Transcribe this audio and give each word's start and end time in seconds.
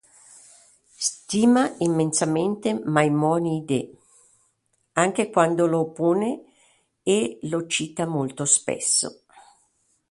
Stima 0.97 1.75
immensamente 1.77 2.73
Maimonide 2.85 3.97
anche 4.93 5.29
quando 5.29 5.67
lo 5.67 5.81
oppone 5.81 6.41
e 7.03 7.37
lo 7.43 7.67
cita 7.67 8.07
molto 8.07 8.43
spesso. 8.45 9.21